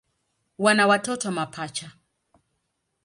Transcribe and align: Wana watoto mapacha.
Wana 0.63 0.87
watoto 0.87 1.31
mapacha. 1.31 1.91